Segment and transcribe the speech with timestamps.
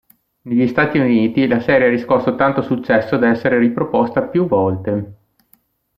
[0.45, 5.13] Negli Stati Uniti la serie ha riscosso tanto successo da essere riproposta più volte.